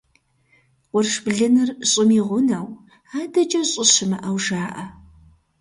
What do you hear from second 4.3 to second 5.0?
жаӀэ.